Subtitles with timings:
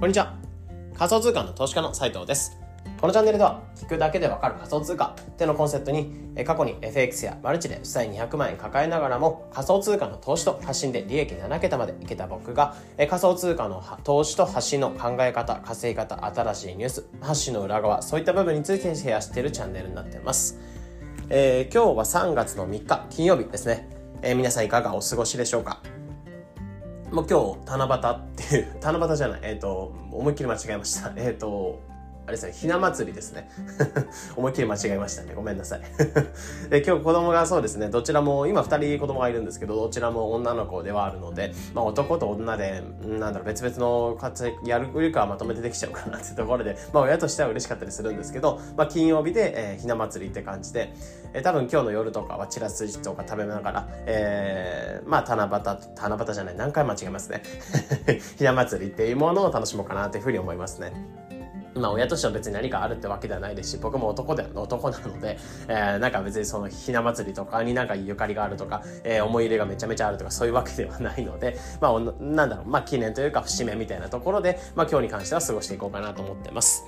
[0.00, 0.32] こんにちは。
[0.96, 2.56] 仮想通貨の投資家の斉藤です。
[3.00, 6.14] このチャンネルでは、聞くだけでわかる仮想通貨ってのコンセプトに、
[6.46, 20.60] 過去に FX やマルチで負債200万円抱えながらも、仮想通貨の投資と発信で利益7桁までいけた僕が、仮想通貨の投資と発信の考え方、稼ぎ方、新しいニュース、発信の裏側、そういった部分についてシェアしているチャンネルになっています。
[21.28, 23.88] えー、今日は3月の3日、金曜日ですね。
[24.22, 25.82] えー、皆さんいかがお過ごしでしょうか？
[27.10, 31.12] もう今日、七夕っていう、七夕じゃない、えっ、ー、と、思いっきり間違えました。
[31.16, 31.80] えっ、ー、と、
[32.28, 33.48] あれですね、ひな祭りですね。
[34.36, 35.32] 思いっきり間違えましたね。
[35.34, 35.80] ごめんなさい。
[36.68, 50.92] で、今日子供がそうですね、どちらも、今二人子供がいるんですけど、どちらも女の子ではあるので、まあ男と女で、なんだろう、別々の活躍、やるよりかはまとめてできちゃうかなっていうところで、 まあ親としては嬉しかったりするんですけど、まあ金曜日で、えー、ひな祭りって感じで、
[51.32, 57.42] えー、多分今日の夜とかはチラシとか食べながら、えー、まあ七夕、七夕じゃない、何回間違えますね。
[58.36, 60.92] ひな祭りっていうものを楽しもうかなというふうに思いますね。
[61.78, 65.38] まあ親としては別に何かあるってわけではないですし、僕も男で男なので、
[65.68, 76.84] えー、なんか別にそのひな祭りとかになんかゆかりがあるとか、えー、思い入れがめちゃめちゃあるとかそういうわけではないので、まあなんだろう、まあ記念というか節目みたいなところで、まあ今日に関しては過ごしていこうかなと思ってます。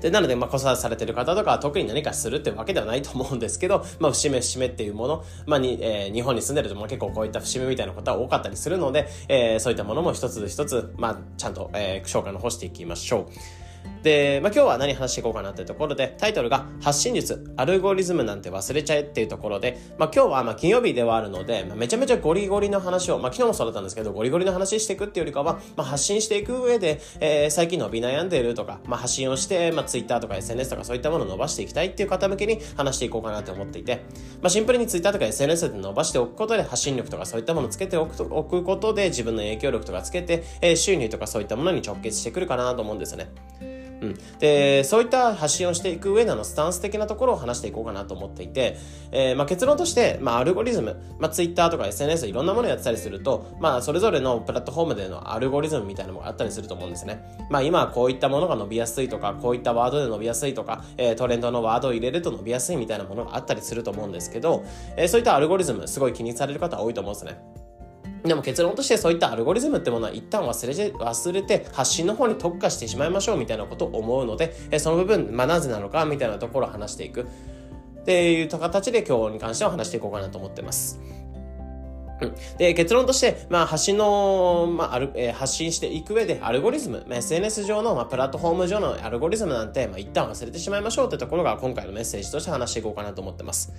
[0.00, 13.63] で、なので、まあ、子育てされてる方とかは特に何かするってわけではないと思うんですけど、まあ、節目節目っていうもの、まあ、に、えー、日本に住んでると、まあ、結構こういった節目みたいなことは多かったりするので、えー、そういったものも一つ一つ、まあ、ちゃんと、えー、紹介の方していきましょう。
[14.04, 34.04] で、まあ、今日は何話していこうかなっていうところで、タイトルが発信術、アルゴリズムなんて忘れちゃえっていうところで、まあ、今日はまあ金曜日ではあるので、まあ、めちゃめちゃゴリゴリの話を、まあ、昨日もそうだったんですけど、ゴリゴリの話していくっていうよりかは、まあ、発信していく上で、えー、最近伸び悩んでいるとか、まあ、発信をして、まあ、Twitter とか SNS とかそういったものを伸ばしていきたいっていう方向けに話していこうかなと思っていて、
[34.42, 43.73] まあ、シンプルに Twitter とか SNS で伸ばしておくことで発信力とかそういったものをつけておくおくことで自分の影響力とかつけて、えー、収入とかそういったものに直結してくるかなと思うんですよね。
[44.04, 48.76] うん、でそういった発信をしていく上でのスタンス的なところを話していこうかなと思っていて、
[49.12, 57.24] えー、まあ、結論として、まあ、アルゴリズム、まあ、Twitter とか SNS いろんなものやってたりすると、まあ、それぞれのプラットフォームでのアルゴリズムみたいなのもあったりすると思うんですね。
[57.50, 64.64] まあ、今はこういったものが伸びやすいとかこういったワードで伸びやすいとか、えー、トレンドのワードを入れると伸びやすいみたいなものがあったりすると思うんですけど、
[64.96, 67.64] えー、そういったアルゴリズムすごい気にされる方多いと思うんですね。
[68.24, 77.22] でも結論としてそういったアルゴリズムってものは一旦忘れて、忘れて発信の方に特化してしまいましょうみたいなことを思うので、その部分、まあなぜなのかみたいなところを話していく。
[77.22, 81.00] っていう形で今日に関しては話していこうかなと思ってます。
[82.58, 93.72] で、結論として、まあ、発信の、まあ、る、え、発信していく上で、アルゴリズム、まあ、SNS 上の、まあ、プラットフォーム上のアルゴリズムなんて、まあ、一旦忘れてしまいましょうってところが、今回のメッセージとして話していこうかなと思ってます。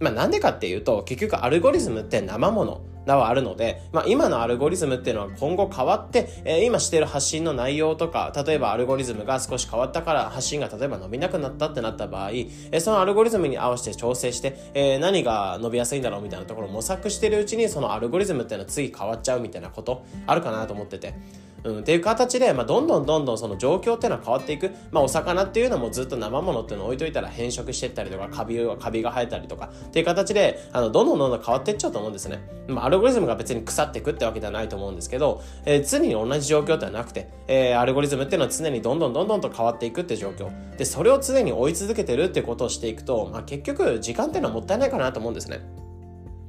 [0.00, 21.14] まあ、なんでかっていうと、結局アルゴリズムって生ものではあるので、まあ、今のアルゴリズムっていうのは今後変わって、えー、今してる発信の内容とか、例えばアルゴリズムが少し変わったから発信が例えば伸びなくなったってなった場合、えー、そのアルゴリズムに合わせて調整して、えー、何が伸びやすいんだろうみたいなところを模索してるうちに、そのアルゴリズムっていうのは次変わっちゃうみたいなことあるかなと思ってて。
[21.64, 24.70] うん、っていう形で、まあ、どんどんどんどんその状況っていうのは変わっていく。
[24.90, 32.40] まあ、お魚っていうのもずっと生ものっていうのを置いといたら変色していったりとか、カビが、カビが生えたりとか、っていう形で、あの、どんどんどんどん変わっていっちゃうと思うんですね。
[32.68, 40.50] まあ、アルゴリズムが別に腐っていくってわけではないと思うんですけど、えー、常に同じ状況ではなくて、えー、アルゴリズムっていうのは常にどんどんどんどんと変わっていくって状況。
[40.76, 45.60] で、それを常に追い続けてるってことをしていくと、まあ、結局、時間っていうのはもったいないかなと思うんですね。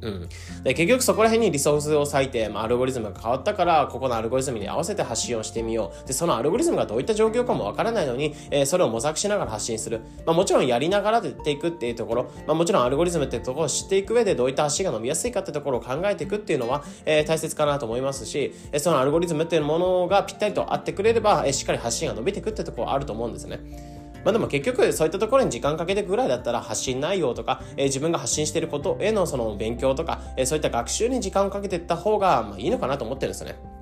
[0.02, 0.30] うん、
[0.64, 6.08] で結局そこら辺にリソースを割いて、まあ、アルゴリズムが変わったからここのアルゴリズムに合わせて発信をしてみよう。
[6.08, 23.99] でそのアルゴリズムがどういった状況かもわからないのに、えー、それを模索しながら発信する、まあ、もちろんやりながらでっていくっていうところ、まあ、もちろんアルゴリズムってところを知っていく上でどういった発信が伸びやすいかってところを考えていくっていうのは、えー、大切かなと思いますし、え、そのアルゴリズムっていうものがぴったりと合ってくれれば、えー、しっかり発信が伸びていくってところはあると思うんですね。
[24.24, 33.80] まあでも結局そういったところに時間かけていくぐらいだったら発信内容とか、えー、自分が発信していることへのその勉強とか、えー、そういった学習に時間をかけていった方がまあいいのかなと思ってるんですよね。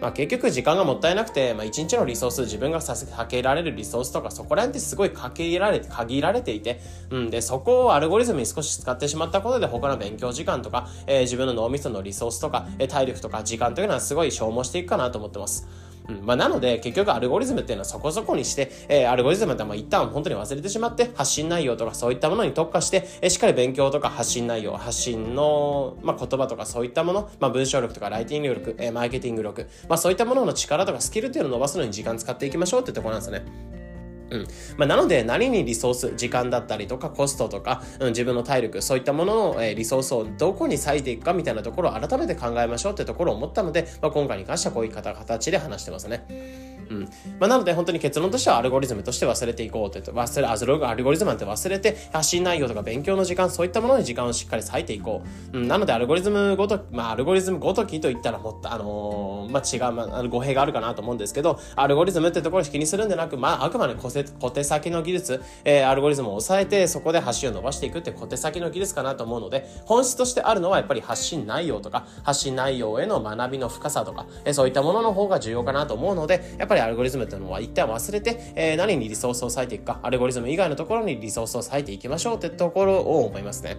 [0.00, 6.80] まあ、結局時間がもったいなくて、まあ、一日のリソース、自分がかけられるリソースとか、そこら辺ってすごいかけられて、限られていて、
[7.10, 15.66] うん、で、そこをアルゴリズムに少し使ってしまったことで、他の勉強時間とか、えー、自分の脳みそのリソースとか、えー、体力とか時間というのはすごい消耗していくかなと思ってます。
[16.08, 33.85] うんまあ、なので、結局アルゴリズムっていうのはそこそこにして、えー、アルゴリズムってまあ一旦本当に忘れてしまって、発信内容とかそういったものに特化して、えー、しっかり勉強とか発信内容、発信の、まあ、言葉とかそういったもの、まあ、文章力とかライティング力、えー、マーケティング力、まあ、そういったものの力とかスキルっていうのを伸ばすのに時間使っていきましょうってところなんですね。
[34.30, 34.46] うん
[34.76, 46.75] まあ、なので何にリソース時間だったりとかコストとか、うん、自分の体力そういったものの、え、リソースをどこに割いていくかみたいなところを改めて考えましょうってところを思ったので、まあ、今回に関してはこういった形で話してますね。
[46.90, 47.02] うん。
[47.38, 49.96] まあ、なので本当に結論としてはアルゴリズムとして忘れていこうと。
[50.00, 55.22] 忘れアルゴリズムなんて忘れて発信内容とか勉強の時間そういったものに時間をしっかり割いていこ
[55.52, 64.10] う、うん、なのでアルゴリズムごとまあアルゴリズムごときといったらもっとあのー、まあ違う、まあ、語弊があるかなと思うんですけどアルゴリズムってところを気にするんでなくまああくまで小
[64.50, 83.76] 手先の技術、えー、アルゴリズムを抑えてそこで発を伸ばしていくって小手先の技術かなと思うので本質としてあるのはやっぱり発信内容とか発信内容への学びの深さとか、えー、そういったものの方が重要かなと思うのでやっぱりアルゴリズムっていうのは一旦忘れて、えー、何にリソースを割いていくか、アルゴリズム以外のところにリソースを割いていきましょうってところを思いますね。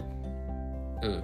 [1.02, 1.24] うん。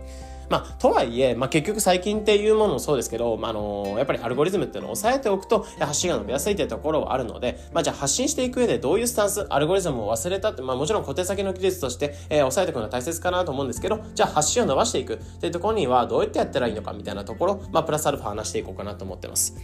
[0.50, 19.56] まあ、とはいえ、まあ、結局最近っていうものもそうですけど、まあ、あのやっぱりアルゴリズムっていうのを抑えておくと発信が伸びやすいっていうところはあるので、まあ、じゃあ発信していく上でどういうスタンス、アルゴリズムを忘れたって、まあ、もちろん小手先の技術として、えー、抑えていくのは大切かなと思うんですけど、じゃあ発信を伸ばしていくっていうところにはどうやってやったらいいのかみたいなところ、まあ、プラスアルファ話していこうかなと思ってます。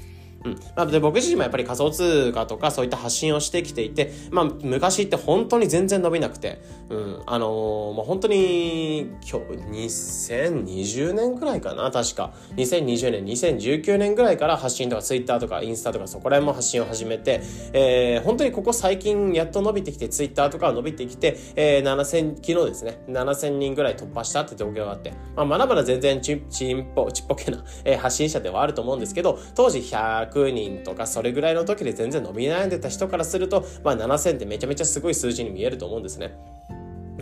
[0.45, 0.59] うん。
[0.75, 7.49] まあ、で僕自身もやっぱり仮想通貨とかそういった発信をしてきていて、まあ、昔って本当に全然伸びなくて、うん、あのー、
[7.93, 9.39] もう本当に今
[9.79, 9.99] 日
[10.39, 12.33] 2020年くらいかな確か。
[12.55, 17.41] 2020年2019年ぐらいから発信とかツイッターとかインスタとかそこら辺も発信を始めて、
[17.73, 23.01] えー、本当にここ最近やっと伸びてきてツイッターとか伸びてきて、えー、7000昨日ですね。
[23.07, 36.37] 7000人ぐらい突破したって状況があって、まあ、まだまだ全然ちちんぽちっぽけな、えー、発信者ではあると思うんですけど当時100 100人とかそれぐらいの時で全然伸び悩んでた人からすると、まあ、7000ってめちゃめちゃすごい数字に見えると思うんですね。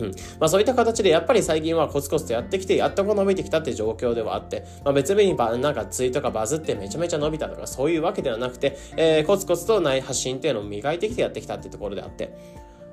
[0.00, 12.32] んまあ、そういった形でやっぱり最近はコツコツとやってきてやっとこう伸びてきたって状況ではあって、まあ、別になんかツイートがバズってめちゃめちゃ伸びたとかそういうわけではなくて、えー、コツコツとない発信っていうのを磨いてきてやってきたってところであって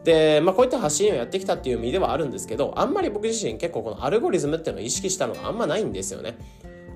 [0.03, 6.37] で、まあ、こういった発信をやってきたっていう意味ではあるんですけどあんまり僕自身結構このアルゴリズムっていうのを意識したのがあんまないんですよね。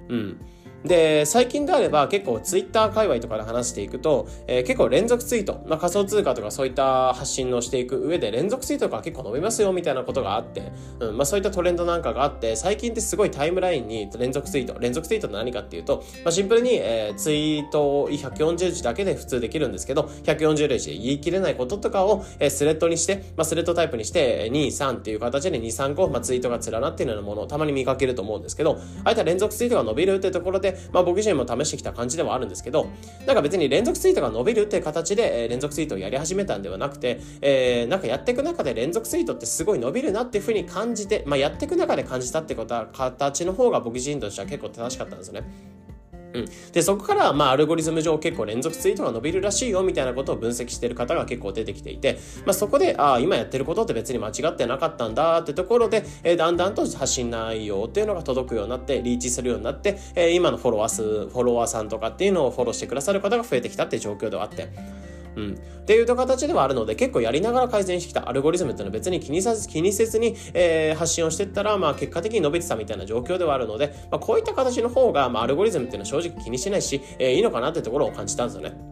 [0.09, 0.41] うん
[0.83, 32.87] で、最近であれば結構ツイッター界隈とかで話していくと、えー、結構連続ツイート、まあ、仮想通貨とかそういった発信をしていく上で連続ツイートが結構伸びますよみたいなことがあって、うんまあ、そういったトレンドなんかがあって、最近ってすごいタイムラインに連続ツイート、連続ツイートって何かっていうと、まあ、シンプルに、えー、ツイートを140字だけで普通できるんですけど、140字で言い切れないこととかを、えー、スレッドにして、まあ、スレッドタイプにして、2、3っていう形で2、3個、まあ、ツイートが連なっているようなものをたまに見かけると思うんですけど、ああいった連続ツイートが伸びるってところで、まあ、僕自身も試してきた感じではあるんですけど、
[33.25, 45.78] なんか別に連続ツイートが伸びるっていう形で、えー、連続ツイートをやり始めたんではなくて、えー、なんかやっていく中で連続ツイートってすごい伸びるなっていうふうに感じて、まあ、やっていく中で感じたってことは、形の方が僕自身としては結構正しかったんですよね。
[46.33, 65.08] うん、でそこから、まあ、アルゴリズム上結構連続ツイートが伸びるらしいよみたいなことを分析してる方が結構出てきていて、まあ、そこでああ今やってることって別に間違ってなかったんだってところで、えー、だんだんと発信内容っていうのが届くようになってリーチするようになって、えー、今のフォロワー数フォロワーさんとかっていうのをフォローしてくださる方が増えてきたっていう状況ではあって。
[65.35, 65.53] うん。
[65.53, 78.88] っていう形ではあるので、結構やりながら改善してきたアルゴリズムっていうのは別に気にさず、気にせずに、えー、発信をしていったら、まあ結果的に伸びてたみたいな状況ではあるので、まあこういった形の方が、まあアルゴリズムっていうのは正直気にしないし、えー、いいのかなってところを感じたんですよね。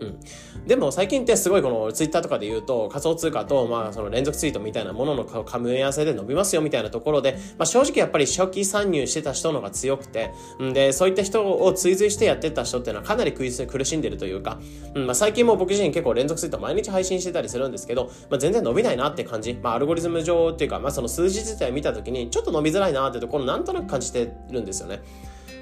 [0.00, 0.20] うん。
[0.66, 10.32] でも最近ってすごいこのツイッターとかで言うと仮想通貨とまあその連続ツイートみたいなものの組み合わせで伸びますよみたいなところで、まあ、正直やっぱり初期参入してた人のが強くて、
[10.62, 14.58] んで、そういった人を追随してやってた人っていうのはかなり苦しんでるというか、
[14.94, 25.00] うんまあ、最近も僕自身結構連続ツイート毎日配信してたりするんですけど、まあ、全然伸びないなって感じ、まあ、アルゴリズム上っていうか、まあ、その数字自体見た時にちょっと伸びづらいなってところなんとなく感じてるんですよね。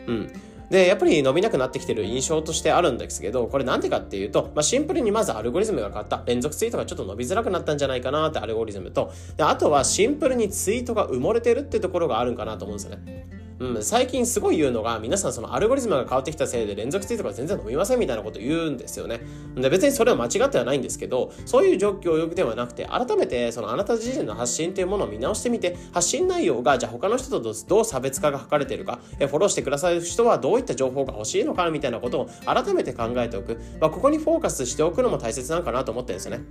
[0.06, 0.32] うん。
[0.70, 6.22] で、やっぱり伸びなくなってきてる印象としてあるんですけど、これなんでかっていうと、まあ、シンプルにまずアルゴリズムが変わった。
[6.26, 13.37] 連続ツイートがちょっと伸びづらくなったんじゃないかなってアルゴリズムと、であとはシンプルにツイートが埋もれてるってところがあるんかなと思うんですよね。
[13.60, 19.20] うん、最近すごい言うのが、皆さんそのアルゴリズムが変わってきたせいで連続ツイートが全然伸びませんみたいなこと言うんですよね。
[19.56, 33.58] で別にそれは間違ってはないんですけど、そういう状況ではなくて、改めてそのあなた自身の発信っていうものを見直してみて、発信内容がじゃあ他の人とどう差別化が図れてるか、フォローしてくださる人はどういった情報が欲しいのかみたいなことを改めて考えておく。
[33.80, 36.44] まあ、ここにフォーカスしておくのも大切なのかなと思ってるんですよね。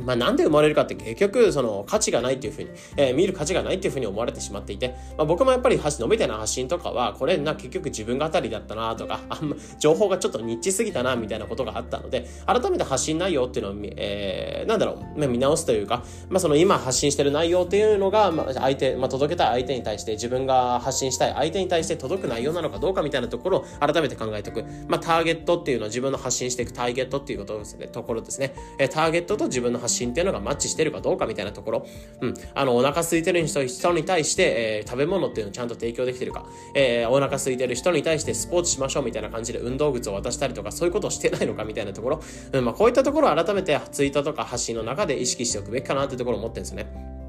[0.00, 24.64] まあなんで生まれるかって結局その価値がないっていうふうに、えー、見る価値がないっていうふうに思われてしまっていて、まあ、僕もやっぱり発信、伸びてな発信とかは、これな結局自分語りだったなとか、あんま情報がちょっとニッチすぎたなみたいなことがあったので、改めて発信内容っていうのを、えー、なんだろう、まあ、見直すというか、まあその今発信してる内容っていうのが、まあ相手、まあ届けたい相手に対して、自分が発信したい相手に対して届く内容なのかどうかみたいなところを改めて考えておく。
[24.88, 28.54] まあターゲットっていうのは自分の発信していくターゲットっていうことですね、ところですね。
[28.78, 31.86] えー、ターゲットと自分の発信っていうのがマッチしてるかどうかみたいなところ、
[32.20, 42.22] うん、あの、お腹空いてる人に対して、えー、食べ物っていうのをちゃんと提供できてるか、えー、お腹空いてる人に対してスポーツしましょうみたいな感じで運動靴を渡したりとか、そういうことをしてないのかみたいなところ、
[42.52, 47.23] うん、まあ、こういったところを改めてツイートとか発信の中で意識しておくべきかなっていうところを思ってるんですね。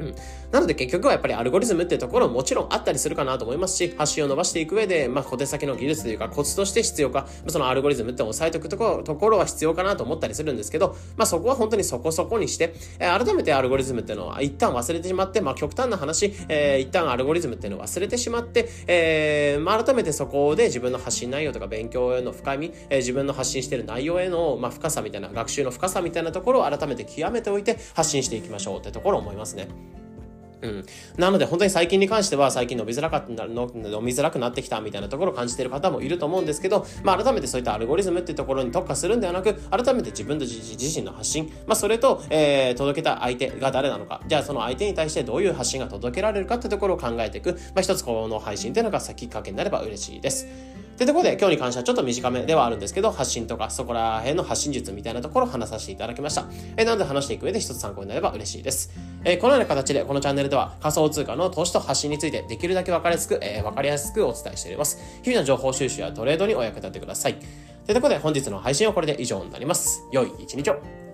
[0.00, 0.14] うん。
[0.50, 29.68] なので結局はやっぱりアルゴリズムっていうところももちろんあったりするかなと思いますし、発信を伸ばしていく上で、まあ小手先の技術というかコツとして必要か、そのアルゴリズムって押さえておくところところは必要かなと思ったりするんですけど、まあそこは本当にそこそこにして、えー、改めてアルゴリズムっていうのは一旦忘れてしまって、まあ極端な話、えー、一旦アルゴリズムっていうのを忘れてしまって、えー、まあ改めてそこで自分の発信内容とか勉強への深み、えー、自分の発信してる内容への、まあ、深さみたいな、学習の深さみたいなところを改めて極めておいて発信していきましょうってところを思いますね。
[30.62, 30.84] うん。
[31.16, 50.46] なので本当に最近に関しては最近伸びづらかったの、伸びづらくなってきたみたいなところを感じている方もいると思うんですけど、まあ改めてそういったアルゴリズムっていうところに特化するんではなく、改めて自分の自身の発信、まあそれと、えー、届けた相手が誰なのか、じゃあその相手に対してどういう発信が届けられるかってところを考えていく、まあ一つこの配信っていうのが先っかけになれば嬉しいです。
[51.00, 56.44] というところで今日に関してはちょっと短めではあるんですけど、発信とかそこら辺の発信術みたいなところを話させていただきました。
[56.76, 58.92] えー、なので話していく上で一つ参考になれば嬉しいです。
[59.24, 64.98] えー、このような形でこのチャンネルでは仮想通貨の投資と発信についてできるだけ分かりやすく、えー、分かりやすくお伝えしております。
[65.22, 67.36] 日々の情報収集やトレードにお役立てください。
[67.86, 70.02] というころで本日の配信はこれで以上になります。
[70.12, 71.09] 良い一日を。